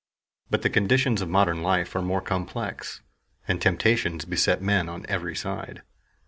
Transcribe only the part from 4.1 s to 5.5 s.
beset men on every